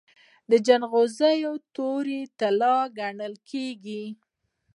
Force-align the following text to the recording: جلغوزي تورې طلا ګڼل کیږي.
جلغوزي 0.65 1.41
تورې 1.75 2.21
طلا 2.39 2.77
ګڼل 2.97 3.33
کیږي. 3.49 4.03